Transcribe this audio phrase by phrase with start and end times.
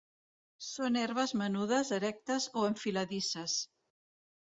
[0.67, 3.63] Són herbes menudes erectes o enfiladisses.